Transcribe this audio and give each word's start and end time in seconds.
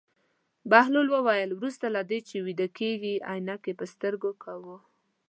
بهلول 0.71 1.07
وویل: 1.11 1.49
وروسته 1.53 1.85
له 1.95 2.01
دې 2.09 2.19
چې 2.27 2.35
ویده 2.45 2.67
کېږې 2.77 3.13
عینکې 3.31 3.73
په 3.79 3.85
سترګو 3.93 4.31
کوه. 4.43 4.75